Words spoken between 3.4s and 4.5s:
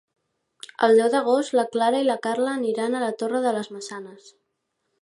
de les Maçanes.